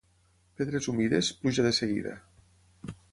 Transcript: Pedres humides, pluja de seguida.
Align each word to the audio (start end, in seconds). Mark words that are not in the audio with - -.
Pedres 0.61 0.87
humides, 0.93 1.29
pluja 1.43 1.67
de 1.69 1.73
seguida. 1.81 2.15